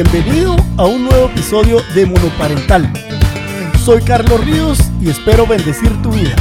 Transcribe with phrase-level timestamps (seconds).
[0.00, 2.84] Bienvenido a un nuevo episodio de Monoparental.
[3.84, 6.36] Soy Carlos Ríos y espero bendecir tu vida.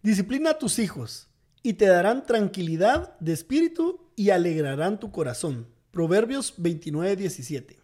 [0.00, 1.28] Disciplina a tus hijos
[1.62, 5.68] y te darán tranquilidad de espíritu y alegrarán tu corazón.
[5.90, 7.76] Proverbios 29, 17.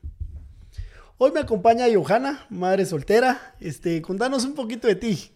[1.18, 3.54] Hoy me acompaña Johanna, madre soltera.
[3.60, 5.30] Este, contanos un poquito de ti.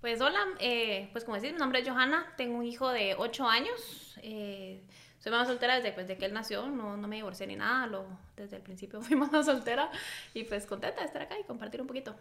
[0.00, 3.46] Pues hola, eh, pues como decís, mi nombre es Johanna, tengo un hijo de 8
[3.46, 4.16] años.
[4.22, 4.82] Eh,
[5.24, 8.04] soy mamá soltera desde, pues, que él nació, no, no me divorcié ni nada, lo,
[8.36, 9.90] desde el principio fui mamá soltera
[10.34, 12.14] y pues contenta de estar acá y compartir un poquito.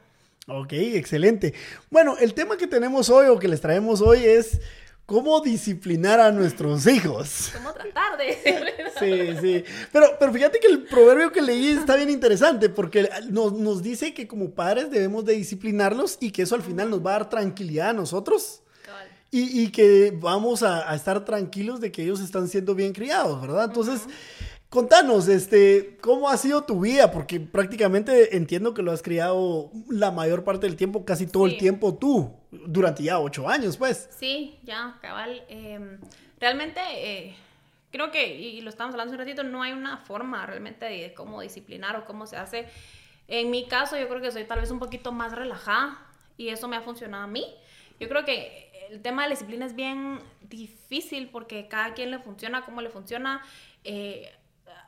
[0.47, 1.53] Ok, excelente.
[1.91, 4.61] Bueno, el tema que tenemos hoy o que les traemos hoy es
[5.05, 7.51] cómo disciplinar a nuestros hijos.
[7.53, 8.37] ¿Cómo tratar de
[8.97, 9.63] Sí, sí.
[9.91, 14.13] Pero, pero fíjate que el proverbio que leí está bien interesante porque nos, nos dice
[14.13, 17.29] que como padres debemos de disciplinarlos y que eso al final nos va a dar
[17.29, 18.62] tranquilidad a nosotros.
[19.35, 23.41] Y, y, que vamos a, a, estar tranquilos de que ellos están siendo bien criados,
[23.41, 23.65] ¿verdad?
[23.65, 24.07] Entonces,
[24.73, 27.11] contanos, este, ¿cómo ha sido tu vida?
[27.11, 31.53] Porque prácticamente entiendo que lo has criado la mayor parte del tiempo, casi todo sí.
[31.53, 34.09] el tiempo tú, durante ya ocho años, pues.
[34.17, 35.43] Sí, ya, cabal.
[35.47, 35.99] Eh,
[36.39, 37.35] realmente, eh,
[37.91, 41.13] creo que, y lo estamos hablando hace un ratito, no hay una forma realmente de
[41.13, 42.67] cómo disciplinar o cómo se hace.
[43.27, 46.03] En mi caso, yo creo que soy tal vez un poquito más relajada
[46.35, 47.45] y eso me ha funcionado a mí.
[47.99, 52.19] Yo creo que el tema de la disciplina es bien difícil porque cada quien le
[52.19, 53.41] funciona, cómo le funciona.
[53.83, 54.31] Eh,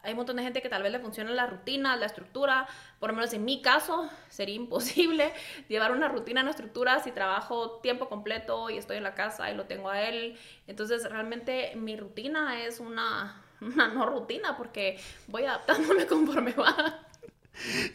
[0.03, 2.67] hay un montón de gente que tal vez le funciona la rutina, la estructura.
[2.99, 5.33] Por lo menos en mi caso, sería imposible
[5.67, 9.55] llevar una rutina, una estructura si trabajo tiempo completo y estoy en la casa y
[9.55, 10.37] lo tengo a él.
[10.67, 17.01] Entonces, realmente mi rutina es una, una no rutina porque voy adaptándome conforme va.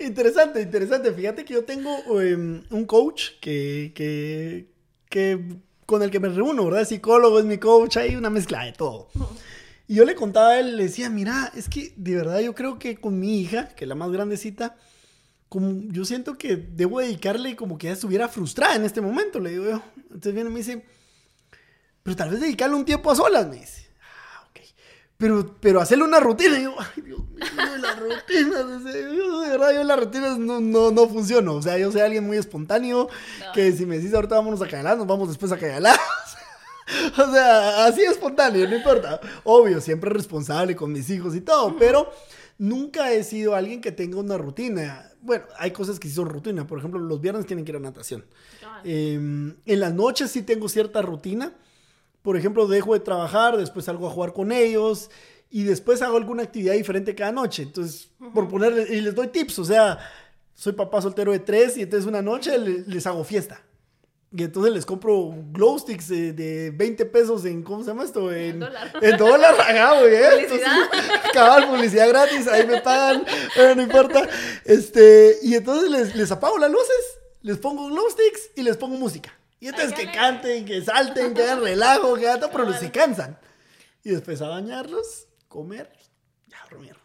[0.01, 1.13] Interesante, interesante.
[1.13, 6.87] Fíjate que yo tengo um, un coach que, que con el que me reúno, ¿verdad?
[6.87, 9.09] Psicólogo es mi coach, hay una mezcla de todo.
[9.89, 12.79] Y yo le contaba a él, le decía, mira, es que de verdad yo creo
[12.79, 14.77] que con mi hija, que es la más grandecita,
[15.49, 19.51] como yo siento que debo dedicarle como que ella estuviera frustrada en este momento, le
[19.51, 19.83] digo yo.
[19.97, 20.85] Entonces viene y me dice,
[22.05, 23.91] pero tal vez dedicarle un tiempo a solas, me dice.
[24.01, 24.61] Ah, ok.
[25.17, 26.57] Pero, pero hacerle una rutina.
[26.57, 29.40] Y ay, Dios mío, la rutina.
[29.61, 31.55] Verdad, yo en las rutinas no, no, no funciono.
[31.55, 33.09] O sea, yo soy alguien muy espontáneo,
[33.41, 33.53] no.
[33.53, 35.99] que si me decís ahorita vámonos a Cayalar, nos vamos después a Cayalar.
[37.17, 39.21] O sea, así espontáneo, no importa.
[39.45, 42.11] Obvio, siempre responsable con mis hijos y todo, pero
[42.59, 45.09] nunca he sido alguien que tenga una rutina.
[45.21, 46.67] Bueno, hay cosas que sí son rutina.
[46.67, 48.25] Por ejemplo, los viernes tienen que ir a natación.
[48.83, 51.55] Eh, en las noches sí tengo cierta rutina.
[52.23, 55.11] Por ejemplo, dejo de trabajar, después salgo a jugar con ellos
[55.51, 57.65] y después hago alguna actividad diferente cada noche.
[57.65, 58.33] Entonces, uh -huh.
[58.33, 59.99] por ponerles, y les doy tips, o sea,
[60.55, 63.63] soy papá soltero de tres y entonces una noche les, les hago fiesta.
[64.33, 68.33] Y entonces les compro glow sticks de, de, 20 pesos en, ¿cómo se llama esto?
[68.33, 68.93] En dólar.
[69.03, 70.15] En dólar, ajá, güey.
[70.15, 70.41] ¿eh?
[70.43, 70.69] Entonces,
[71.33, 73.25] cabal, publicidad gratis, ahí me pagan,
[73.57, 74.29] pero no importa.
[74.65, 78.97] Este, y entonces les, les apago las luces, les pongo glow sticks y les pongo
[78.97, 79.33] música.
[79.59, 82.93] Y entonces Ay, que canten, que salten, que hagan relajo, que hagan todo, pero se
[82.93, 83.37] cansan.
[84.05, 85.91] Y después a bañarlos, comer,
[86.47, 86.97] ya dormir.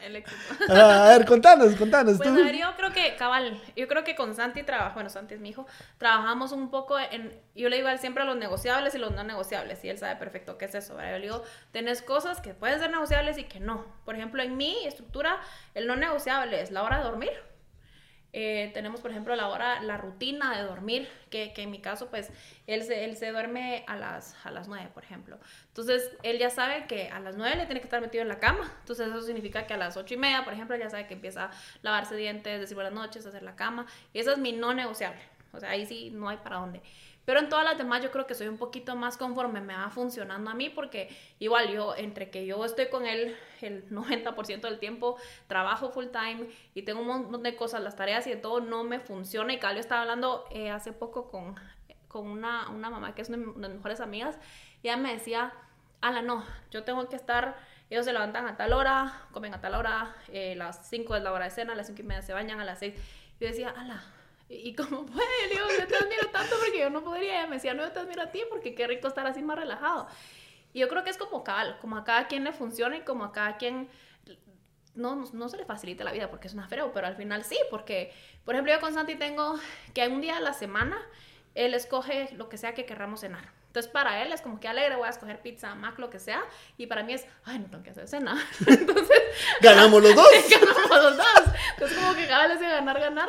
[0.00, 0.40] El éxito.
[0.72, 2.16] a ver, contanos, contanos.
[2.16, 2.34] Pues tú.
[2.34, 5.40] a ver, yo creo que, cabal, yo creo que con Santi trabajo, bueno, Santi es
[5.40, 5.66] mi hijo,
[5.98, 9.24] trabajamos un poco en, yo le digo a él siempre los negociables y los no
[9.24, 11.12] negociables, y él sabe perfecto qué es eso, ¿verdad?
[11.12, 13.84] Yo le digo, tenés cosas que pueden ser negociables y que no.
[14.06, 15.38] Por ejemplo, en mi estructura,
[15.74, 17.32] el no negociable es la hora de dormir,
[18.32, 22.08] eh, tenemos, por ejemplo, la hora, la rutina de dormir, que, que en mi caso,
[22.10, 22.30] pues,
[22.66, 25.38] él se, él se duerme a las, a las 9, por ejemplo.
[25.68, 28.38] Entonces, él ya sabe que a las 9 le tiene que estar metido en la
[28.38, 28.72] cama.
[28.80, 31.46] Entonces, eso significa que a las 8 y media, por ejemplo, ya sabe que empieza
[31.46, 31.50] a
[31.82, 33.86] lavarse dientes, decir buenas noches, hacer la cama.
[34.12, 35.20] Y eso es mi no negociable.
[35.52, 36.80] O sea, ahí sí no hay para dónde.
[37.30, 39.88] Pero en todas las demás yo creo que soy un poquito más conforme me va
[39.88, 44.80] funcionando a mí porque igual yo, entre que yo estoy con él el 90% del
[44.80, 48.58] tiempo, trabajo full time y tengo un montón de cosas, las tareas y de todo
[48.58, 49.52] no me funciona.
[49.52, 51.54] Y Calio estaba hablando eh, hace poco con,
[52.08, 54.36] con una, una mamá que es una de mis mejores amigas
[54.82, 55.52] y ella me decía,
[56.00, 57.56] Ala, no, yo tengo que estar
[57.90, 61.30] ellos se levantan a tal hora, comen a tal hora, eh, las 5 es la
[61.32, 62.94] hora de cena, a las 5 y media se bañan, a las 6.
[63.38, 64.02] Yo decía, ala,
[64.50, 65.26] ¿y cómo puede?
[65.48, 67.38] Le digo, yo te admiro tanto porque yo no podría.
[67.38, 69.58] Ella me decía, no, yo te admiro a ti porque qué rico estar así más
[69.58, 70.08] relajado.
[70.72, 73.24] Y yo creo que es como cada, como a cada quien le funciona y como
[73.24, 73.88] a cada quien
[74.94, 77.44] no, no, no se le facilita la vida porque es una freo, pero al final
[77.44, 78.12] sí, porque,
[78.44, 79.58] por ejemplo, yo con Santi tengo
[79.94, 81.00] que un día a la semana
[81.54, 83.52] él escoge lo que sea que querramos cenar.
[83.66, 86.42] Entonces, para él es como que alegre, voy a escoger pizza, mac, lo que sea.
[86.76, 88.36] Y para mí es, ay, no tengo que hacer cena.
[88.66, 89.18] Entonces,
[89.60, 90.26] ganamos los dos.
[90.50, 91.54] ganamos los dos.
[91.74, 93.28] Entonces, como que cada vez de ganar, ganar.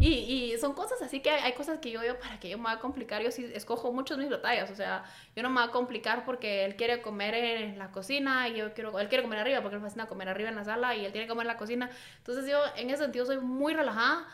[0.00, 2.58] Y, y son cosas así que hay, hay cosas que yo veo para que yo
[2.58, 3.22] me va a complicar.
[3.22, 4.70] Yo sí escojo muchos mis batallas.
[4.70, 5.04] O sea,
[5.34, 8.72] yo no me va a complicar porque él quiere comer en la cocina y yo
[8.74, 8.98] quiero.
[8.98, 11.26] Él quiere comer arriba porque él fascina comer arriba en la sala y él tiene
[11.26, 11.90] que comer en la cocina.
[12.18, 14.26] Entonces, yo en ese sentido soy muy relajada.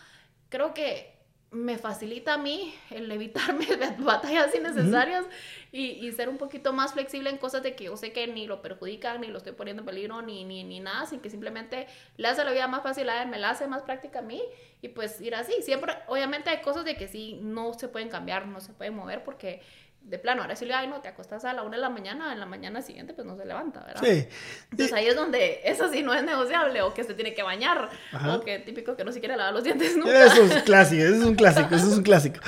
[0.50, 1.13] Creo que
[1.54, 3.66] me facilita a mí el evitarme
[3.98, 5.24] batallas innecesarias
[5.70, 8.46] y, y, ser un poquito más flexible en cosas de que yo sé que ni
[8.46, 11.86] lo perjudican, ni lo estoy poniendo en peligro, ni, ni, ni nada, sin que simplemente
[12.16, 14.42] le hace la vida más fácil a él, me la hace más práctica a mí
[14.82, 15.54] y pues ir así.
[15.62, 19.24] Siempre, obviamente hay cosas de que sí, no se pueden cambiar, no se pueden mover
[19.24, 19.62] porque
[20.04, 22.32] de plano, ahora si le ay, no, te acostas a la una de la mañana,
[22.32, 24.02] en la mañana siguiente, pues no se levanta, ¿verdad?
[24.02, 24.28] Sí.
[24.70, 27.88] Entonces ahí es donde eso sí no es negociable, o que se tiene que bañar,
[28.28, 30.24] o que típico que no se quiere lavar los dientes nunca.
[30.24, 32.40] Eso es clásico, eso es un clásico, eso es un clásico.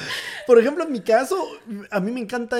[0.46, 1.36] Por ejemplo, en mi caso,
[1.90, 2.56] a mí me encanta,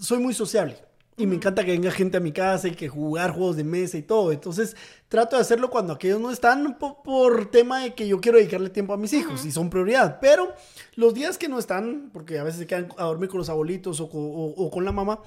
[0.00, 0.87] soy muy sociable.
[1.18, 3.98] Y me encanta que venga gente a mi casa y que jugar juegos de mesa
[3.98, 4.30] y todo.
[4.30, 4.76] Entonces,
[5.08, 8.92] trato de hacerlo cuando aquellos no están por, tema de que yo quiero dedicarle tiempo
[8.92, 10.18] a mis hijos y son prioridad.
[10.20, 10.52] Pero
[10.94, 14.00] los días que no están, porque a veces se quedan a dormir con los abuelitos
[14.00, 15.20] o, con la mamá,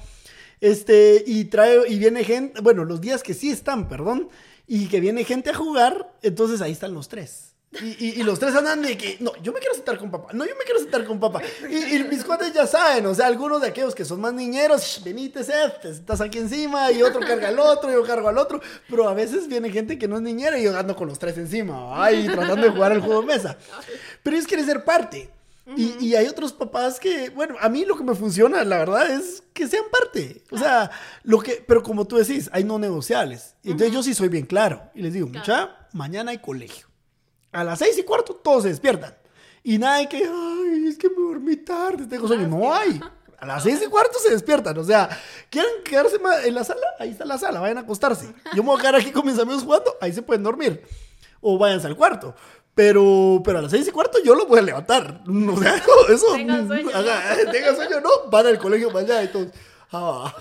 [0.62, 4.30] este, y trae, y viene gente, bueno, los días que sí están, perdón,
[4.68, 7.51] y que viene gente a jugar, entonces ahí están los tres.
[7.80, 10.44] Y, y, los tres andan de que, no, yo me quiero sentar con papá, no,
[10.44, 11.42] yo me quiero sentar con papá.
[11.70, 15.02] Y, y mis cuates ya saben, o sea, algunos de aquellos que son más niñeros,
[15.06, 18.60] venite, Seth, estás aquí encima, y otro carga al otro, yo cargo al otro.
[18.90, 21.38] Pero a veces viene gente que no es niñera y yo ando con los tres
[21.38, 23.58] encima, ay, tratando de jugar el juego de mesa.
[24.22, 25.30] Pero ellos quieren ser parte.
[25.78, 29.10] y, y, hay otros papás que, bueno, a mí lo que me funciona, la verdad,
[29.10, 30.44] es que sean parte.
[30.52, 30.92] O sea,
[31.24, 33.56] lo que, pero como tú decís, hay no negociables.
[33.64, 34.82] Entonces yo sí soy bien claro.
[34.94, 36.91] Y les digo, mucha, mañana hay colegio
[37.52, 39.16] a las seis y cuarto todos se despiertan.
[39.64, 42.48] Y nada de que, ay, es que me dormí tarde, tengo sueño.
[42.48, 43.00] No hay.
[43.38, 44.78] A las seis y cuarto se despiertan.
[44.78, 45.10] O sea,
[45.50, 46.86] ¿quieren quedarse en la sala?
[47.00, 48.34] Ahí está la sala, vayan a acostarse.
[48.54, 50.82] Yo me voy a quedar aquí con mis amigos jugando, ahí se pueden dormir.
[51.42, 52.36] O váyanse al cuarto.
[52.74, 55.22] Pero, pero a las seis y cuarto yo lo voy a levantar.
[55.28, 56.28] O sea, eso.
[56.34, 56.90] Tengan sueño.
[57.52, 58.30] tengan sueño, no.
[58.30, 59.52] Van al colegio mañana y todo.
[59.92, 60.34] Ah.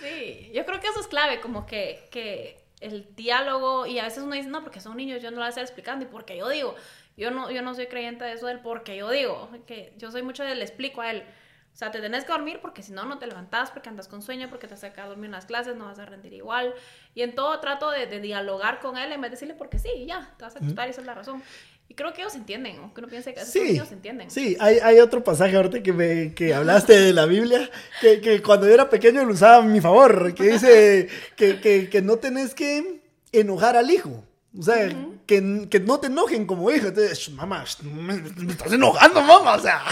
[0.00, 4.22] Sí, yo creo que eso es clave, como que, que el diálogo y a veces
[4.22, 6.36] uno dice, no, porque son niños, yo no lo voy a estar explicando y porque
[6.36, 6.74] yo digo,
[7.16, 10.22] yo no, yo no soy creyente de eso del porque yo digo, que yo soy
[10.22, 11.24] mucho del explico a él.
[11.72, 14.20] O sea, te tenés que dormir porque si no, no te levantás, porque andas con
[14.20, 16.74] sueño, porque te has sacado a dormir en las clases, no vas a rendir igual.
[17.14, 20.06] Y en todo trato de, de dialogar con él en vez de decirle porque sí,
[20.06, 21.42] ya, te vas a acostar y esa es la razón.
[21.88, 24.30] Y creo que ellos entienden, aunque uno piense que sí, ellos entienden.
[24.30, 27.70] Sí, hay, hay, otro pasaje ahorita que, me, que hablaste de la Biblia,
[28.00, 31.88] que, que, cuando yo era pequeño lo usaba a mi favor, que dice que, que,
[31.88, 33.00] que no tenés que
[33.32, 34.24] enojar al hijo.
[34.56, 34.88] O sea,
[35.26, 36.86] que, que, no te enojen como hijo.
[36.86, 38.14] Entonces, mamá, me,
[38.50, 39.56] estás enojando, mamá.
[39.56, 39.82] O sea,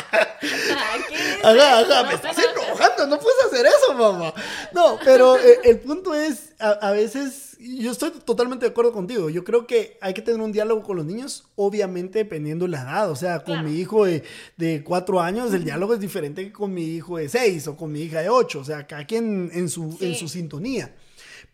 [2.04, 3.06] me estás enojando.
[3.06, 4.32] No puedes hacer eso, mamá.
[4.72, 9.28] No, pero eh, el punto es, a, veces, yo estoy totalmente de acuerdo contigo.
[9.28, 13.10] Yo creo que hay que tener un diálogo con los niños, obviamente dependiendo la edad.
[13.10, 14.24] O sea, con mi hijo de,
[14.56, 17.92] de cuatro años, el diálogo es diferente que con mi hijo de seis o con
[17.92, 18.60] mi hija de ocho.
[18.60, 20.94] O sea, cada quien en su, en su sintonía.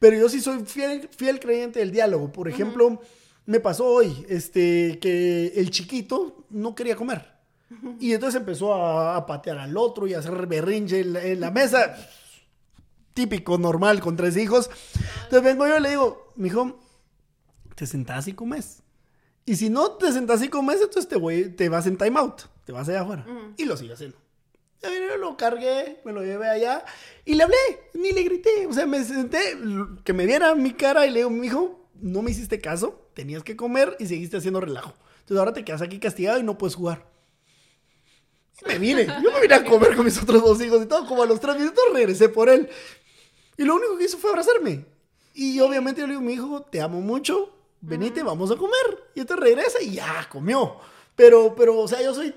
[0.02, 2.32] Pero yo sí soy fiel, fiel creyente del diálogo.
[2.32, 3.00] Por ejemplo,
[3.46, 7.30] me pasó hoy este, que el chiquito no quería comer.
[8.00, 11.96] Y entonces empezó a, patear al otro y a hacer berrinche en la, mesa.
[13.14, 14.70] Típico, normal, con tres hijos.
[15.22, 16.80] Entonces vengo yo y le digo, mijo,
[17.76, 18.82] te sentás y comes.
[19.46, 22.40] Y si no te sentás y comes, entonces te, voy, te vas en time out.
[22.64, 23.24] Te vas allá afuera.
[23.56, 24.16] Y lo sigo haciendo.
[25.18, 26.84] Lo cargué, me lo llevé allá
[27.24, 27.56] y le hablé,
[27.94, 28.66] ni le grité.
[28.66, 29.38] O sea, me senté,
[30.04, 33.44] que me viera mi cara y le digo, mi hijo, no me hiciste caso, tenías
[33.44, 34.94] que comer y seguiste haciendo relajo.
[35.20, 37.06] Entonces ahora te quedas aquí castigado y no puedes jugar.
[38.60, 41.06] Y me vine, yo me vine a comer con mis otros dos hijos y todo.
[41.06, 42.68] Como a los tres minutos regresé por él.
[43.56, 44.84] Y lo único que hizo fue abrazarme.
[45.34, 49.10] Y obviamente yo le digo, mi hijo, te amo mucho, venite, vamos a comer.
[49.14, 50.76] Y entonces regresa y ya comió.
[51.14, 52.34] Pero, pero, o sea, yo soy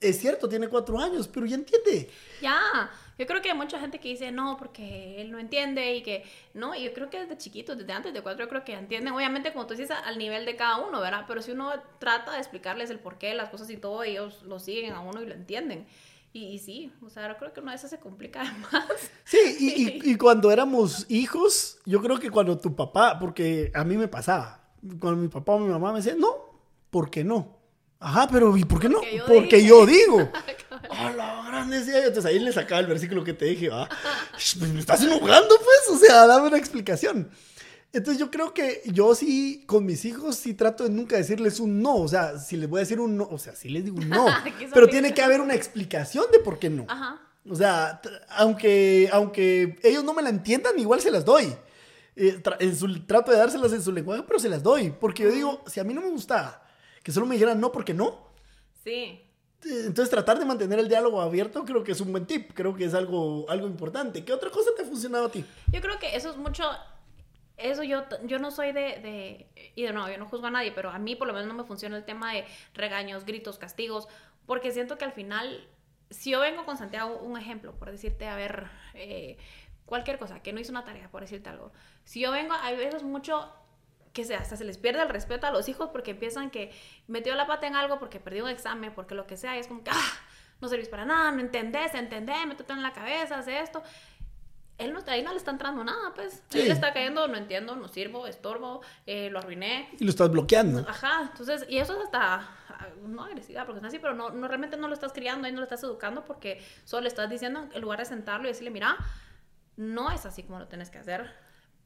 [0.00, 2.10] es cierto, tiene cuatro años, pero ya entiende.
[2.40, 6.02] Ya, yo creo que hay mucha gente que dice no, porque él no entiende y
[6.02, 6.24] que
[6.54, 9.12] no, y yo creo que desde chiquito, desde antes de cuatro, yo creo que entienden,
[9.12, 11.24] obviamente, como tú dices, al nivel de cada uno, ¿verdad?
[11.26, 14.94] Pero si uno trata de explicarles el porqué, las cosas y todo, ellos lo siguen
[14.94, 15.86] a uno y lo entienden.
[16.32, 19.10] Y, sí, o sea, yo creo que una vez se complica más.
[19.24, 23.96] Sí, y, y, cuando éramos hijos, yo creo que cuando tu papá, porque a mí
[23.96, 24.60] me pasaba,
[25.00, 26.36] cuando mi papá o mi mamá me decían, no,
[26.90, 27.57] ¿por qué no?
[28.00, 29.00] Ajá, pero ¿y por qué no?
[29.26, 30.30] Porque yo, digo.
[30.90, 33.70] A la grande Entonces ahí le sacaba el versículo que te dije.
[34.32, 35.96] Pues me estás enojando, pues.
[35.96, 37.28] O sea, dame una explicación.
[37.92, 41.82] Entonces yo creo que yo sí, con mis hijos, sí trato de nunca decirles un
[41.82, 41.96] no.
[41.96, 44.08] O sea, si les voy a decir un no, o sea, sí les digo un
[44.08, 44.26] no.
[44.74, 46.86] pero tiene que haber una explicación de por qué no.
[46.88, 47.20] Ajá.
[47.50, 48.00] O sea,
[48.30, 51.52] aunque, aunque ellos no me la entiendan, igual se las doy.
[52.14, 54.90] Eh, en su, trato de dárselas en su lenguaje, pero se las doy.
[54.90, 56.62] Porque yo digo, si a mí no me gusta
[57.08, 58.18] que solo me dijeran no porque no.
[58.84, 59.18] Sí.
[59.64, 62.84] Entonces, tratar de mantener el diálogo abierto creo que es un buen tip, creo que
[62.84, 64.26] es algo, algo importante.
[64.26, 65.42] ¿Qué otra cosa te ha funcionado a ti?
[65.72, 66.68] Yo creo que eso es mucho,
[67.56, 70.70] eso yo, yo no soy de, de, y de nuevo, yo no juzgo a nadie,
[70.70, 74.06] pero a mí por lo menos no me funciona el tema de regaños, gritos, castigos,
[74.44, 75.66] porque siento que al final,
[76.10, 79.38] si yo vengo con Santiago, un ejemplo, por decirte, a ver, eh,
[79.86, 81.72] cualquier cosa, que no hizo una tarea, por decirte algo,
[82.04, 83.50] si yo vengo, hay veces mucho
[84.12, 86.72] que se, hasta se les pierde el respeto a los hijos porque empiezan que
[87.06, 89.66] metió la pata en algo, porque perdió un examen, porque lo que sea, y es
[89.66, 90.12] como que, ah,
[90.60, 93.82] no servís para nada, no entendés, entendés, métete en la cabeza, hace esto.
[94.78, 96.42] Él no, ahí no le está entrando nada, pues.
[96.50, 96.60] Sí.
[96.60, 99.88] Él le está cayendo, no entiendo, no sirvo, estorbo, eh, lo arruiné.
[99.98, 100.86] Y lo estás bloqueando.
[100.88, 102.34] Ajá, entonces, y eso es hasta,
[102.68, 105.52] ah, no agresividad, porque es así, pero no, no, realmente no lo estás criando y
[105.52, 108.70] no lo estás educando porque solo le estás diciendo, en lugar de sentarlo y decirle,
[108.70, 108.96] mira,
[109.76, 111.32] no es así como lo tienes que hacer,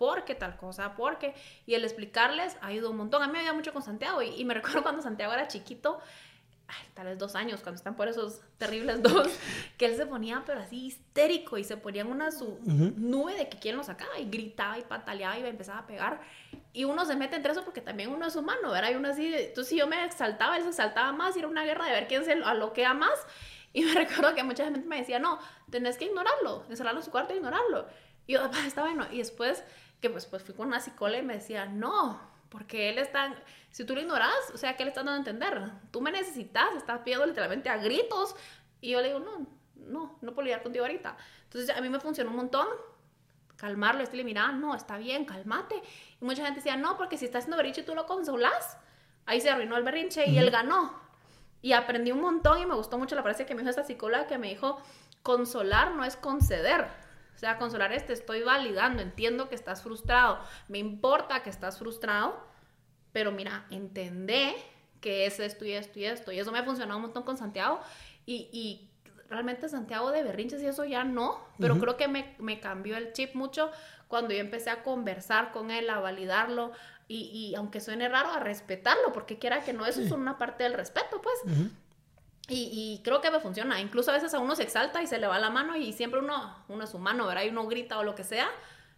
[0.03, 1.33] porque tal cosa, porque,
[1.65, 3.23] y el explicarles ayudó un montón.
[3.23, 6.01] A mí me ayuda mucho con Santiago, y, y me recuerdo cuando Santiago era chiquito,
[6.67, 9.29] ay, tal vez dos años, cuando están por esos terribles dos,
[9.79, 13.49] que él se ponía, pero así histérico, y se ponía en una su nube de
[13.49, 16.21] que quién lo sacaba, y gritaba y pataleaba y empezaba a pegar.
[16.73, 18.91] Y uno se mete entre eso porque también uno es humano, ¿verdad?
[18.91, 21.63] Y uno así, entonces si yo me exaltaba, él se exaltaba más, y era una
[21.65, 23.25] guerra de ver quién se aloquea más.
[23.73, 25.39] Y me recuerdo que mucha gente me decía, no,
[25.71, 27.87] tenés que ignorarlo, encerrarlo en su cuarto e ignorarlo.
[28.27, 29.05] Y yo, "Ah, está bueno.
[29.11, 29.65] Y después,
[30.03, 33.35] que pues, pues fui con una psicóloga y me decía, no, porque él está,
[33.71, 35.71] si tú lo ignoras, o sea, ¿qué le estás dando a entender?
[35.91, 38.35] Tú me necesitas, estás pidiendo literalmente a gritos.
[38.81, 41.17] Y yo le digo, no, no, no puedo lidiar contigo ahorita.
[41.45, 42.67] Entonces a mí me funcionó un montón
[43.57, 45.81] calmarlo, decirle, mira, no, está bien, cálmate.
[46.21, 48.77] Y mucha gente decía, no, porque si está haciendo berrinche y tú lo consolas,
[49.25, 51.01] ahí se arruinó el berrinche y él ganó.
[51.61, 54.27] Y aprendí un montón y me gustó mucho la frase que me dijo esta psicóloga
[54.27, 54.83] que me dijo,
[55.23, 56.89] consolar no es conceder.
[57.35, 61.79] O sea, consolar es te estoy validando, entiendo que estás frustrado, me importa que estás
[61.79, 62.39] frustrado,
[63.13, 64.55] pero mira, entendé
[65.01, 66.33] que es esto y esto y esto.
[66.33, 67.81] Y eso me ha funcionado un montón con Santiago.
[68.25, 68.89] Y, y
[69.29, 73.13] realmente Santiago de berrinches y eso ya no, pero creo que me, me cambió el
[73.13, 73.71] chip mucho
[74.07, 76.73] cuando yo empecé a conversar con él, a validarlo
[77.09, 80.65] y, y aunque suene raro, a respetarlo, porque quiera que no, eso es una parte
[80.65, 81.57] del respeto, pues.
[82.53, 83.81] Y, y creo que me funciona.
[83.81, 86.21] Incluso a veces a uno se exalta y se le va la mano y siempre
[86.21, 87.43] uno, uno es humano, ¿verdad?
[87.45, 88.49] Y uno grita o lo que sea.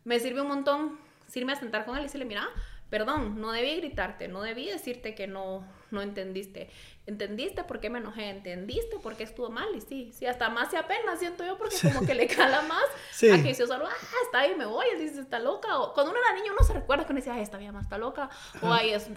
[0.05, 0.99] Me sirve un montón
[1.35, 2.49] irme a sentar con él y decirle, mira,
[2.91, 6.71] perdón, no debí gritarte, no debí decirte que no, no entendiste.
[7.07, 8.31] ¿Entendiste por qué me enojé?
[8.31, 9.67] ¿Entendiste por qué estuvo mal?
[9.75, 12.85] Y sí, sí, hasta más se apena, siento yo, porque como que le cala más
[13.11, 13.31] Sí.
[13.31, 13.93] a que dice solo, ah,
[14.25, 15.79] está ahí, me voy, él dice, está loca.
[15.81, 17.85] O cuando uno era niño, uno se recuerda que uno decía, ay, esta vieja más
[17.85, 18.31] está loca.
[18.63, 19.09] O ay, es...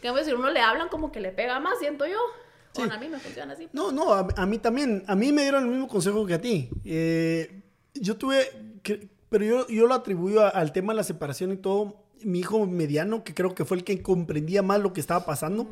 [0.00, 2.18] Que a veces uno le hablan como que le pega más, siento yo.
[2.76, 2.82] Sí.
[2.82, 3.68] Bueno, a mí me funciona así.
[3.72, 5.02] No, no, a, a mí también.
[5.06, 6.68] A mí me dieron el mismo consejo que a ti.
[6.84, 7.62] Eh,
[7.94, 8.46] yo tuve,
[8.82, 12.04] que- pero yo, yo lo atribuyo a- al tema de la separación y todo.
[12.22, 15.68] Mi hijo mediano, que creo que fue el que comprendía más lo que estaba pasando,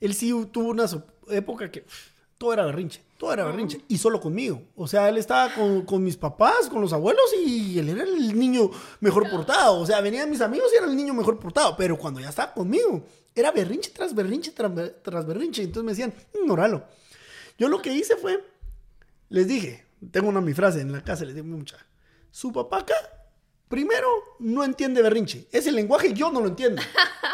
[0.00, 0.84] él sí tuvo una
[1.30, 1.84] época que
[2.44, 4.60] todo era berrinche, todo era berrinche, y solo conmigo.
[4.76, 8.38] O sea, él estaba con, con mis papás, con los abuelos, y él era el
[8.38, 8.70] niño
[9.00, 9.80] mejor portado.
[9.80, 12.52] O sea, venían mis amigos y era el niño mejor portado, pero cuando ya estaba
[12.52, 13.02] conmigo,
[13.34, 15.62] era berrinche tras berrinche tras, ber- tras berrinche.
[15.62, 16.84] Entonces me decían, ignoralo.
[17.56, 18.44] Yo lo que hice fue,
[19.30, 21.78] les dije, tengo una mi frase en la casa, les digo mucha,
[22.30, 22.94] su papá acá,
[23.68, 25.46] primero, no entiende berrinche.
[25.50, 26.80] Ese lenguaje yo no lo entiendo.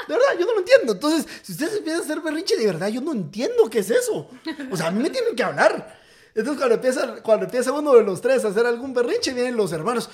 [0.09, 0.93] De verdad, yo no lo entiendo.
[0.93, 4.29] Entonces, si ustedes empiezan a hacer berrinche, de verdad, yo no entiendo qué es eso.
[4.71, 6.01] O sea, a mí me tienen que hablar.
[6.35, 9.73] Entonces, cuando empieza, cuando empieza uno de los tres a hacer algún berrinche, vienen los
[9.73, 10.09] hermanos.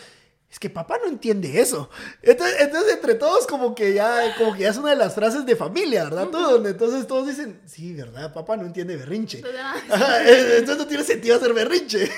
[0.51, 1.91] Es que papá no entiende eso.
[2.23, 5.45] Entonces, entonces, entre todos, como que ya, como que ya es una de las frases
[5.45, 6.29] de familia, ¿verdad?
[6.65, 8.33] Entonces todos dicen, sí, ¿verdad?
[8.33, 9.39] Papá no entiende berrinche.
[9.39, 12.11] Entonces, ah, Ajá, eh, entonces no tiene sentido hacer berrinche.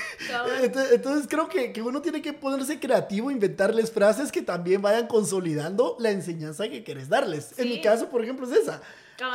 [0.61, 5.07] Entonces, entonces creo que, que uno tiene que ponerse creativo, inventarles frases que también vayan
[5.07, 7.57] consolidando la enseñanza que quieres darles.
[7.57, 8.81] En mi caso, por ejemplo, es esa.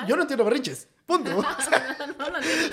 [0.07, 0.87] Yo no entiendo berrinches.
[1.07, 1.31] Punto.
[1.31, 2.71] No, no ¿entiendes?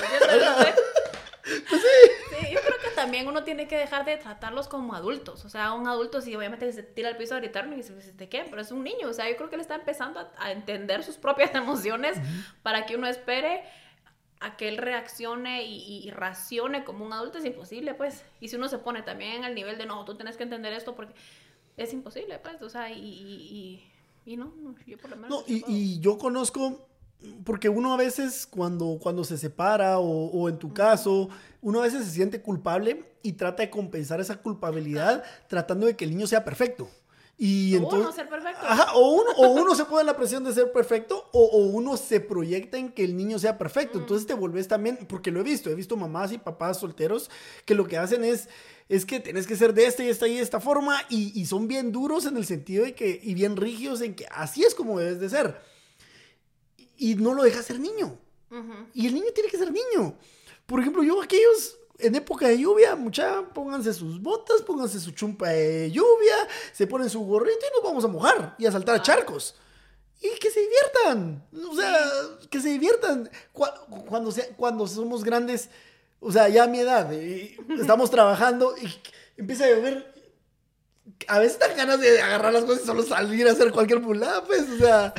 [1.43, 2.11] Pues sí.
[2.39, 5.43] Sí, yo creo que también uno tiene que dejar de tratarlos como adultos.
[5.45, 8.15] O sea, un adulto, si obviamente se tira al piso a gritarme y dice, "Pues,
[8.17, 8.45] ¿de qué?
[8.49, 9.07] Pero es un niño.
[9.09, 12.17] O sea, yo creo que él está empezando a, a entender sus propias emociones
[12.63, 13.63] para que uno espere
[14.39, 18.23] a que él reaccione y, y- racione como un adulto es imposible, pues.
[18.39, 20.95] Y si uno se pone también al nivel de, no, tú tienes que entender esto
[20.95, 21.13] porque
[21.77, 22.61] es imposible, pues.
[22.61, 23.87] O sea, y, y,
[24.25, 24.51] y- no,
[24.87, 25.29] yo por lo menos...
[25.29, 26.87] No, no y, y yo conozco,
[27.43, 31.29] porque uno a veces cuando, cuando se separa o, o en tu caso,
[31.61, 36.05] uno a veces se siente culpable y trata de compensar esa culpabilidad tratando de que
[36.05, 36.89] el niño sea perfecto.
[37.37, 38.61] Y O entonces, uno ser perfecto.
[38.63, 41.97] Ajá, o uno, o uno se pone la presión de ser perfecto o, o uno
[41.97, 43.97] se proyecta en que el niño sea perfecto.
[43.97, 47.31] Entonces te volvés también, porque lo he visto, he visto mamás y papás solteros
[47.65, 48.47] que lo que hacen es,
[48.89, 51.67] es que tenés que ser de esta y esta y esta forma y, y son
[51.67, 54.99] bien duros en el sentido de que, y bien rígidos en que así es como
[54.99, 55.70] debes de ser.
[57.01, 58.15] Y no lo dejas ser niño.
[58.93, 60.15] Y el niño tiene que ser niño.
[60.67, 65.49] por ejemplo, yo aquellos en época de lluvia, mucha, pónganse sus botas, pónganse su chumpa
[65.49, 66.35] de lluvia,
[66.71, 69.55] se ponen su gorrito y nos vamos a mojar y a saltar a charcos.
[70.21, 71.43] Y que se diviertan.
[71.71, 71.97] O sea,
[72.51, 73.31] que se diviertan.
[73.51, 75.69] Cuando, cuando somos grandes,
[76.19, 78.87] o sea, ya a mi edad, eh, estamos trabajando y
[79.37, 80.13] empieza a llover.
[81.27, 84.43] A veces dan ganas de agarrar las cosas y solo salir a hacer cualquier pulada,
[84.43, 85.15] pues, o sea.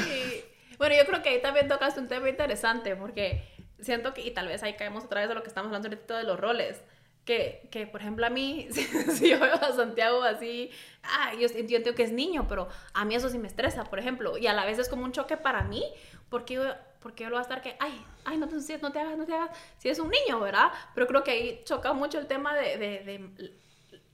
[0.83, 3.45] Bueno, yo creo que ahí también tocaste un tema interesante, porque
[3.79, 6.19] siento que, y tal vez ahí caemos otra vez de lo que estamos hablando ahorita
[6.19, 6.83] de los roles.
[7.25, 10.73] Que, que, por ejemplo, a mí, si, yo veo a Santiago así,
[11.05, 14.37] ah, yo, entiendo que es niño, pero a mí eso sí me estresa, por ejemplo,
[14.39, 15.85] y a la vez es como un choque para mí,
[16.29, 16.65] porque yo,
[16.99, 19.25] porque yo lo voy a estar que, ay, ay, no te, no te hagas, no
[19.25, 20.73] te hagas, si es un niño, ¿verdad?
[20.97, 23.53] Pero creo que ahí choca mucho el tema de, de, de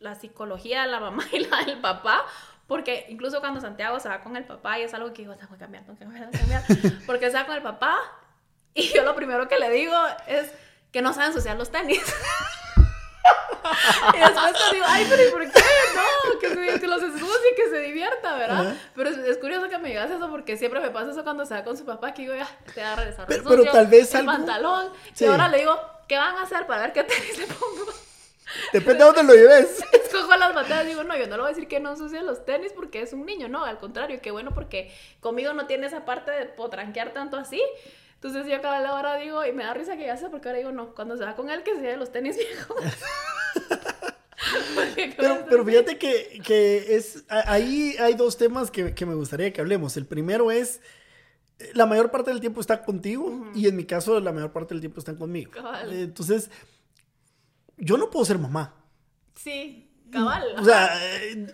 [0.00, 2.24] la psicología de la mamá y la del papá,
[2.66, 5.52] porque incluso cuando Santiago se va con el papá, y es algo que digo, tengo
[5.52, 6.62] que cambiar, tengo que cambiar,
[7.06, 7.98] porque se va con el papá,
[8.74, 10.52] y yo lo primero que le digo es
[10.92, 12.00] que no saben ensuciar los tenis.
[14.14, 15.60] y después te digo, ay, pero ¿y por qué?
[15.94, 18.76] No, que, se, que los ensucie, que se divierta, ¿verdad?
[18.94, 21.64] Pero es, curioso que me digas eso porque siempre me pasa eso cuando se va
[21.64, 24.24] con su papá, que digo, ya, te va a regresar pero, pero tal vez el
[24.24, 24.92] pantalón.
[25.18, 27.92] Y ahora le digo, ¿qué van a hacer para ver qué tenis le pongo?
[28.72, 29.82] Depende de dónde lo lleves.
[29.92, 30.86] Escojo las batallas.
[30.86, 33.12] Digo, no, yo no le voy a decir que no ensucie los tenis porque es
[33.12, 33.48] un niño.
[33.48, 37.62] No, al contrario, qué bueno porque conmigo no tiene esa parte de potranquear tanto así.
[38.14, 40.72] Entonces yo cada hora digo, y me da risa que ya sé, porque ahora digo,
[40.72, 42.76] no, cuando se va con él, que se de los tenis viejos.
[45.16, 49.60] pero, pero, fíjate que, que, es, ahí hay dos temas que, que, me gustaría que
[49.60, 49.96] hablemos.
[49.96, 50.80] El primero es,
[51.74, 54.80] la mayor parte del tiempo está contigo y en mi caso la mayor parte del
[54.80, 55.52] tiempo están conmigo.
[55.90, 56.50] Entonces,
[57.78, 58.75] yo no puedo ser mamá.
[59.35, 59.85] Sí.
[60.11, 60.54] Cabal.
[60.58, 60.99] O sea,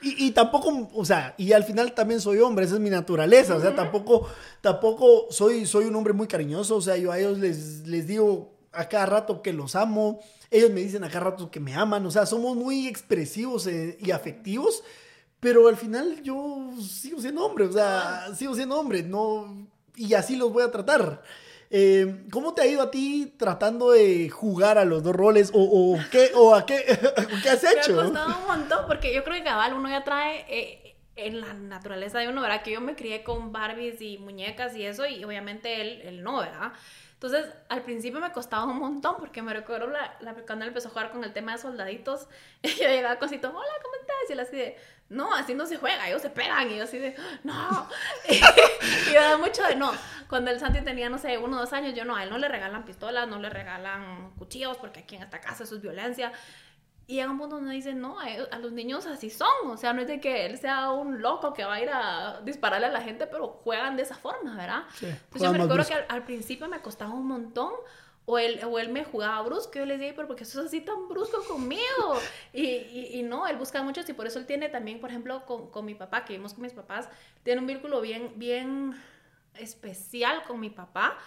[0.00, 3.60] y, tampoco, o sea, y al final también soy hombre, esa es mi naturaleza, o
[3.60, 4.28] sea, tampoco,
[4.60, 8.54] tampoco soy, soy un hombre muy cariñoso, o sea, yo a ellos les, les digo
[8.70, 10.20] a cada rato que los amo,
[10.52, 13.98] ellos me dicen a cada rato que me aman, o sea, somos muy expresivos eh,
[14.00, 14.84] y afectivos,
[15.40, 20.36] pero al final yo sigo siendo hombre, o sea, sigo siendo hombre, no, y así
[20.36, 21.22] los voy a tratar.
[21.76, 25.50] Eh, ¿Cómo te ha ido a ti tratando de jugar a los dos roles?
[25.52, 26.84] ¿O, qué, o a qué,
[27.42, 27.94] qué has hecho?
[27.94, 31.40] Me ha costado un montón porque yo creo que cabal uno ya trae eh, en
[31.40, 32.62] la naturaleza de uno, ¿verdad?
[32.62, 36.38] Que yo me crié con Barbies y muñecas y eso y obviamente él, él no,
[36.38, 36.74] ¿verdad?
[37.14, 40.90] Entonces, al principio me costaba un montón porque me recuerdo la, cuando él empezó a
[40.92, 42.28] jugar con el tema de soldaditos,
[42.62, 43.94] yo llegaba con hola, ¿cómo?
[44.28, 44.76] Y él así de,
[45.08, 47.88] no, así no se juega, ellos se pegan, y yo así de, no.
[48.28, 49.92] y yo da mucho de, no,
[50.28, 52.38] cuando el Santi tenía, no sé, uno o dos años, yo no, a él no
[52.38, 56.32] le regalan pistolas, no le regalan cuchillos, porque aquí en esta casa eso es violencia.
[57.06, 60.00] Y llega un punto donde dice, no, a, los niños así son, o sea, no
[60.00, 63.02] es de que él sea un loco que va a ir a dispararle a la
[63.02, 64.84] gente, pero juegan de esa forma, ¿verdad?
[65.02, 67.74] Entonces yo me recuerdo que al, principio me costaba un montón,
[68.26, 70.80] o él, o él me jugaba brusco, yo le decía, pero porque eso es así
[70.80, 72.18] tan brusco conmigo?
[72.52, 75.70] Y, y, no, él busca mucho, y por eso él tiene también, por ejemplo, con,
[75.70, 77.08] con mi papá, que vimos con mis papás,
[77.42, 78.94] tiene un vínculo bien, bien
[79.58, 81.18] especial con mi papá,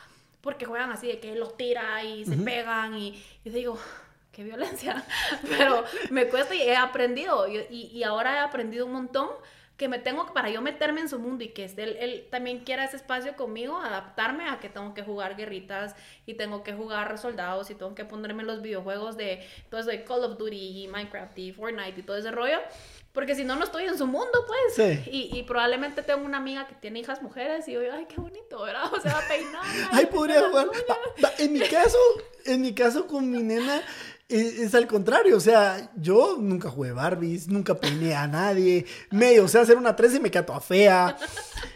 [0.41, 3.79] porque juegan así, de que él los tira y se pegan, y yo digo
[4.31, 5.05] qué violencia,
[5.49, 9.29] pero me cuesta y he aprendido y, y, ahora he aprendido un montón
[9.77, 12.83] que me tengo para yo meterme en su mundo y que él, él, también quiera
[12.83, 17.69] ese espacio conmigo, adaptarme a que tengo que jugar guerritas y tengo que jugar soldados
[17.69, 21.37] y tengo que ponerme los videojuegos de todo eso de Call of Duty y Minecraft
[21.37, 22.57] y Fortnite y todo ese rollo.
[23.13, 24.75] Porque si no, no estoy en su mundo, pues.
[24.75, 25.09] Sí.
[25.11, 28.61] Y, y, probablemente tengo una amiga que tiene hijas mujeres y yo, ay, qué bonito,
[28.61, 28.93] ¿verdad?
[28.93, 29.63] O sea, peinar.
[29.91, 30.67] ay, podría jugar.
[31.39, 31.97] En mi caso,
[32.45, 33.81] en mi caso con mi nena,
[34.29, 39.47] es, al contrario, o sea, yo nunca jugué Barbies, nunca peiné a nadie, medio, o
[39.47, 41.17] sea, hacer una 13 me toda fea.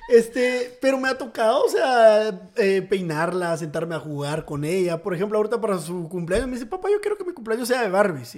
[0.09, 5.01] Este, pero me ha tocado, o sea, eh, peinarla, sentarme a jugar con ella.
[5.01, 7.83] Por ejemplo, ahorita para su cumpleaños me dice, papá, yo quiero que mi cumpleaños sea
[7.83, 8.37] de Barbies.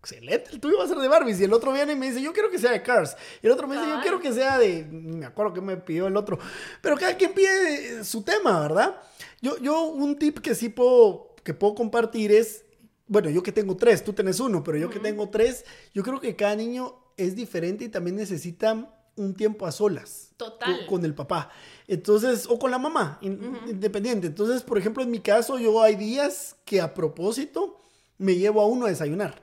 [0.00, 1.40] Excelente, el tuyo va a ser de Barbies.
[1.40, 3.16] Y el otro viene y me dice, yo quiero que sea de Cars.
[3.42, 4.84] Y el otro me dice, yo quiero que sea de.
[4.84, 6.38] Me acuerdo que me pidió el otro.
[6.82, 9.00] Pero cada quien pide su tema, ¿verdad?
[9.40, 12.64] Yo, yo un tip que sí puedo, que puedo compartir es
[13.08, 16.20] bueno, yo que tengo tres, tú tenés uno, pero yo que tengo tres, yo creo
[16.20, 20.30] que cada niño es diferente y también necesita un tiempo a solas.
[20.36, 20.86] Total.
[20.86, 21.50] Con, el papá.
[21.88, 24.28] Entonces, o con la mamá, independiente.
[24.28, 27.80] Entonces, por ejemplo, en mi caso, yo hay días que a propósito
[28.18, 29.42] me llevo a uno a desayunar.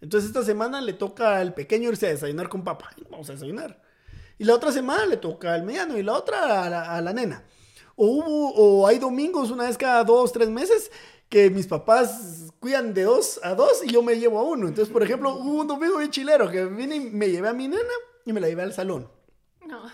[0.00, 2.90] Entonces, esta semana le toca al pequeño irse a desayunar con papá.
[3.10, 3.80] Vamos a desayunar.
[4.38, 7.12] Y la otra semana le toca al mediano y la otra a la, a la
[7.14, 7.44] nena.
[7.94, 10.90] O, hubo, o hay domingos una vez cada dos, tres meses
[11.28, 14.68] que mis papás cuidan de dos a dos y yo me llevo a uno.
[14.68, 17.68] Entonces, por ejemplo, hubo un domingo bien chilero que vine y me llevé a mi
[17.68, 17.82] nena
[18.24, 19.08] y me la llevé al salón.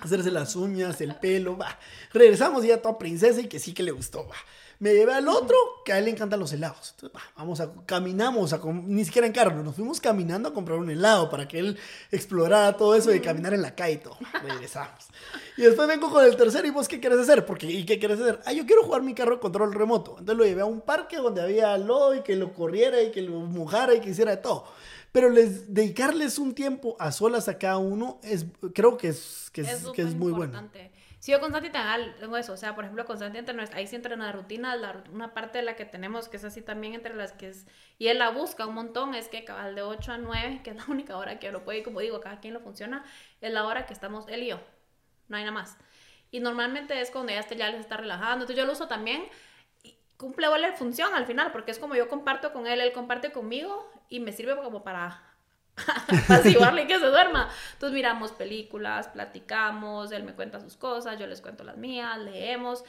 [0.01, 1.79] Hacerse las uñas, el pelo, va.
[2.12, 4.37] Regresamos ya toda princesa y que sí que le gustó, va.
[4.83, 6.95] Me llevé al otro, que a él le encantan los helados.
[6.97, 10.77] Entonces, bah, vamos a, caminamos, a ni siquiera en carro, nos fuimos caminando a comprar
[10.77, 11.79] un helado para que él
[12.11, 14.18] explorara todo eso de caminar en la calle y todo.
[14.42, 15.07] Regresamos.
[15.57, 17.47] Y después vengo con el tercero, ¿y vos qué quieres hacer?
[17.47, 18.40] Porque, ¿y qué quieres hacer?
[18.45, 20.16] Ah, yo quiero jugar mi carro control remoto.
[20.18, 23.23] Entonces lo llevé a un parque donde había lodo y que lo corriera y que
[23.23, 24.64] lo mojara y que hiciera de todo.
[25.12, 29.61] Pero les, dedicarles un tiempo a solas a cada uno, es, creo que es, que
[29.61, 30.61] es, que es muy bueno.
[31.22, 33.87] Si yo con Santi tengo- eso, o sea, por ejemplo, con Santi entre nuestra- ahí
[33.87, 36.62] sí entra en la rutina, la, una parte de la que tenemos, que es así
[36.62, 37.64] también entre las que es,
[37.96, 40.76] y él la busca un montón, es que cabal de 8 a 9, que es
[40.76, 43.04] la única hora que lo puede, y como digo, cada quien lo funciona,
[43.40, 44.61] es la hora que estamos él y yo,
[45.28, 45.78] no hay nada más.
[46.32, 49.22] Y normalmente es cuando ya, este, ya les está relajando, entonces yo lo uso también,
[49.85, 53.30] y cumple la función al final, porque es como yo comparto con él, él comparte
[53.30, 55.22] conmigo, y me sirve como para
[56.24, 57.50] apaciguarle y que se duerma.
[57.72, 62.85] Entonces miramos películas, platicamos, él me cuenta sus cosas, yo les cuento las mías, leemos.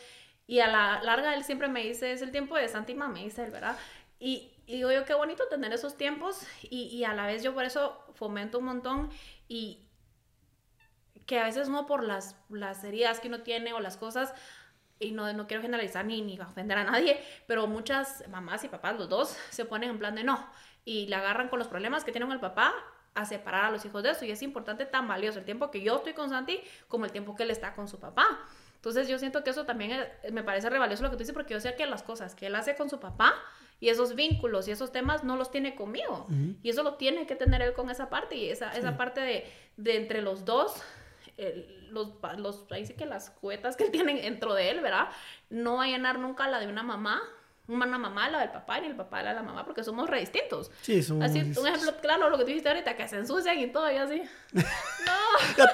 [0.45, 3.43] Y a la larga él siempre me dice, es el tiempo de Santima, me dice
[3.45, 3.77] él, ¿verdad?
[4.19, 7.53] Y, y digo yo, qué bonito tener esos tiempos y, y a la vez yo
[7.53, 9.09] por eso fomento un montón
[9.47, 9.87] y
[11.25, 14.33] que a veces no por las, las heridas que uno tiene o las cosas,
[14.99, 18.97] y no, no quiero generalizar ni, ni ofender a nadie, pero muchas mamás y papás,
[18.97, 20.45] los dos, se ponen en plan de no,
[20.85, 22.73] y le agarran con los problemas que tiene con el papá
[23.15, 25.81] a separar a los hijos de eso, y es importante tan valioso el tiempo que
[25.81, 28.25] yo estoy con Santi como el tiempo que él está con su papá.
[28.75, 29.91] Entonces yo siento que eso también
[30.23, 32.35] es- me parece re valioso lo que tú dices, porque yo sé que las cosas
[32.35, 33.33] que él hace con su papá
[33.79, 36.25] y esos vínculos y esos temas no los tiene conmigo.
[36.63, 39.45] Y eso lo tiene que tener él con esa parte y esa, esa parte de,
[39.77, 40.81] de entre los dos,
[41.37, 45.09] el- los, los, ahí sí que las cuetas que tienen dentro de él, ¿verdad?
[45.49, 47.21] No va a llenar nunca la de una mamá,
[47.67, 50.19] una mamá, la del papá, ni el papá, la de la mamá, porque somos re
[50.19, 50.69] distintos.
[50.81, 53.67] Sí, somos Así, un ejemplo claro, lo que tú dijiste ahorita, que se ensucian y
[53.67, 54.21] todo, y así.
[54.53, 55.71] No, Ya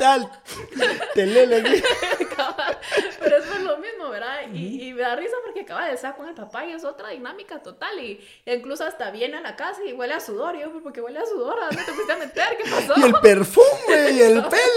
[1.14, 1.84] te lele.
[3.20, 4.42] Pero eso es lo mismo, ¿verdad?
[4.54, 7.10] Y, y me da risa porque acaba de estar con el papá y es otra
[7.10, 8.00] dinámica total.
[8.00, 10.56] Y incluso hasta viene a la casa y huele a sudor.
[10.56, 11.60] Y yo, "¿Pero ¿por qué huele a sudor?
[11.62, 12.58] ¿A dónde te fuiste a meter?
[12.58, 12.94] ¿Qué pasó?
[13.00, 14.69] Y el perfume y el pelo.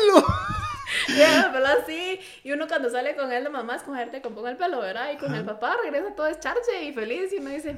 [1.16, 1.78] Ya, ¿verdad?
[1.86, 2.18] Sí.
[2.44, 5.12] Y uno cuando sale con él de mamá es cogerte con el pelo, ¿verdad?
[5.12, 7.32] Y con el papá regresa todo escharche y feliz.
[7.32, 7.76] Y uno dice.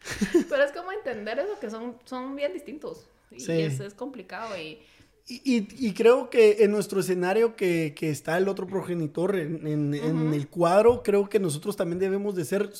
[0.48, 3.06] Pero es como entender eso, que son, son bien distintos.
[3.30, 3.52] Y Sí.
[3.60, 4.56] es, es complicado.
[4.56, 4.78] Y.
[5.28, 9.66] Y, y- y creo que en nuestro escenario que, que está el otro progenitor en,
[9.66, 12.70] en- en el cuadro, creo que nosotros también debemos de ser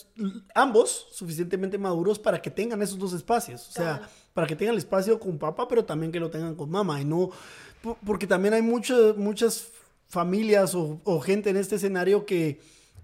[0.55, 3.69] ambos suficientemente maduros para que tengan esos dos espacios.
[3.69, 6.71] O sea, para que tengan el espacio con papá, pero también que lo tengan con
[6.71, 7.01] mamá.
[7.01, 7.31] Y no,
[7.83, 9.73] po- porque también hay mucho- muchas
[10.09, 12.61] familias o, o gente en este escenario que,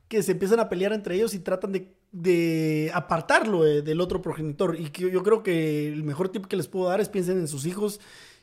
[0.08, 4.22] que se empiezan a pelear entre ellos y tratan de, de apartarlo de- del otro
[4.22, 4.78] progenitor.
[4.78, 7.48] Y que yo creo que el mejor tip que les puedo dar es piensen en
[7.48, 8.00] sus hijos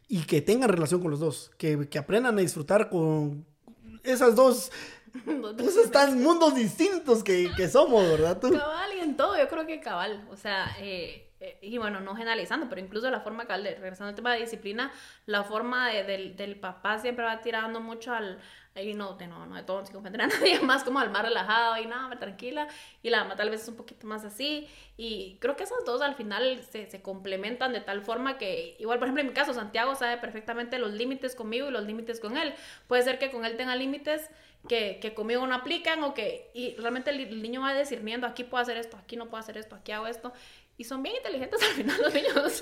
[0.07, 3.45] y que tengan relación con los dos, que, que aprendan a disfrutar con
[4.03, 4.71] esas dos,
[5.57, 8.39] pues están mundos distintos que, que somos, ¿verdad?
[8.39, 8.49] Tú?
[8.51, 12.15] Cabal y en todo, yo creo que cabal, o sea, eh, eh, y bueno, no
[12.15, 14.91] generalizando, pero incluso la forma, regresando al tema de disciplina,
[15.25, 18.39] la forma de- del, del papá siempre va tirando mucho al,
[18.75, 21.23] y no, de, no, no de todo, sin ofender a nadie, más como al más
[21.23, 22.67] relajado y nada, tranquila,
[23.03, 26.01] y la mamá tal vez es un poquito más así, y creo que esos dos
[26.01, 29.53] al final se, se complementan de tal forma que, igual por ejemplo en mi caso,
[29.53, 32.53] Santiago sabe perfectamente los límites conmigo y los límites con él,
[32.87, 34.29] puede ser que con él tenga límites
[34.67, 38.43] que, que conmigo no aplican o que y realmente el, el niño va discerniendo, aquí
[38.43, 40.33] puedo hacer esto, aquí no puedo hacer esto, aquí hago esto.
[40.79, 42.61] Y son bien inteligentes al final los niños.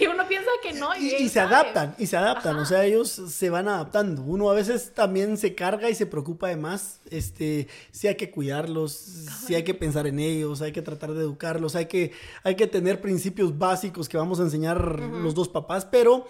[0.00, 0.94] Y uno piensa que no.
[0.94, 2.62] Y, Y, y él se adaptan, y se adaptan, Ajá.
[2.62, 4.22] o sea, ellos se van adaptando.
[4.22, 7.00] Uno a veces también se carga y se preocupa de más.
[7.10, 11.22] Este, sí hay que cuidarlos, sí hay que pensar en ellos, hay que tratar de
[11.22, 12.12] educarlos, hay que,
[12.44, 16.24] hay que tener principios básicos que vamos a enseñar los dos papás, pero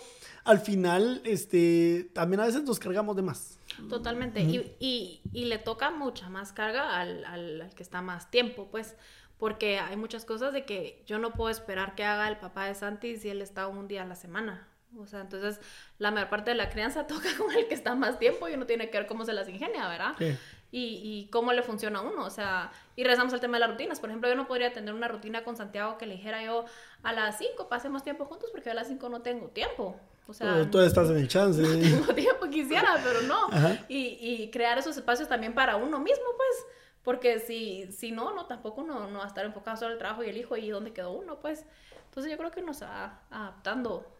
[0.44, 3.58] al final, este, también a veces nos cargamos de más.
[3.90, 4.40] Totalmente.
[4.40, 8.68] y, y, y le toca mucha más carga al, al, al que está más tiempo,
[8.70, 8.94] pues.
[9.38, 12.74] Porque hay muchas cosas de que yo no puedo esperar que haga el papá de
[12.74, 14.66] Santi si él está un día a la semana.
[14.98, 15.60] O sea, entonces
[15.98, 18.66] la mayor parte de la crianza toca con el que está más tiempo y uno
[18.66, 20.14] tiene que ver cómo se las ingenia, ¿verdad?
[20.18, 20.36] Sí.
[20.70, 22.24] y, y cómo le funciona a uno.
[22.24, 24.00] O sea, y regresamos al tema de las rutinas.
[24.00, 26.64] Por ejemplo, yo no podría tener una rutina con Santiago que le dijera yo
[27.02, 30.00] a las 5 pasemos tiempo juntos porque a las 5 no tengo tiempo.
[30.28, 31.60] O sea, Tú, tú estás en el chance.
[31.62, 33.48] no tengo tiempo, quisiera, pero no.
[33.88, 36.66] Y, y crear esos espacios también para uno mismo, pues.
[37.06, 39.98] Porque si, si no, no, tampoco uno no va a estar enfocado solo en el
[40.00, 41.64] trabajo y el hijo y dónde quedó uno, pues.
[42.06, 44.12] Entonces yo creo que uno se va adaptando.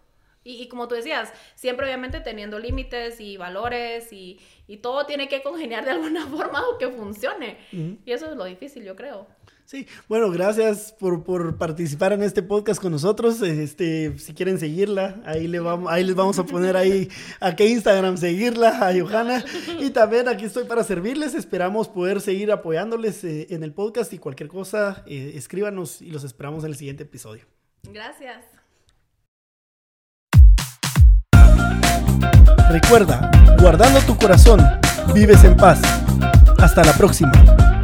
[0.44, 5.26] Y, y como tú decías, siempre obviamente teniendo límites y valores y, y todo tiene
[5.26, 7.58] que congeniar de alguna forma o que funcione.
[7.72, 9.26] Y eso es lo difícil, yo creo.
[9.66, 13.42] Sí, bueno, gracias por, por, participar en este podcast con nosotros.
[13.42, 17.08] Este, si quieren seguirla, ahí, le vamos, ahí les vamos a poner ahí
[17.40, 19.44] a qué Instagram seguirla, a Johanna.
[19.80, 21.34] Y también aquí estoy para servirles.
[21.34, 26.22] Esperamos poder seguir apoyándoles eh, en el podcast y cualquier cosa, eh, escríbanos y los
[26.22, 27.44] esperamos en el siguiente episodio.
[27.92, 28.44] Gracias.
[32.70, 34.60] Recuerda, guardando tu corazón,
[35.12, 35.80] vives en paz.
[36.58, 37.75] Hasta la próxima.